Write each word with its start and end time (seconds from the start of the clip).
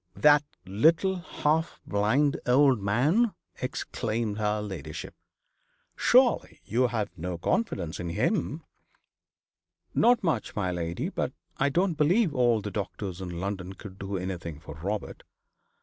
'That 0.15 0.43
little 0.65 1.17
half 1.17 1.79
blind 1.85 2.39
old 2.47 2.81
man!' 2.81 3.35
exclaimed 3.61 4.39
her 4.39 4.59
ladyship. 4.59 5.13
'Surely 5.95 6.59
you 6.65 6.87
have 6.87 7.15
no 7.15 7.37
confidence 7.37 7.99
in 7.99 8.09
him?' 8.09 8.63
'Not 9.93 10.23
much, 10.23 10.55
my 10.55 10.71
lady. 10.71 11.09
But 11.09 11.33
I 11.57 11.69
don't 11.69 11.99
believe 11.99 12.33
all 12.33 12.61
the 12.61 12.71
doctors 12.71 13.21
in 13.21 13.39
London 13.39 13.73
could 13.73 13.99
do 13.99 14.17
anything 14.17 14.59
for 14.59 14.73
Robert. 14.73 15.21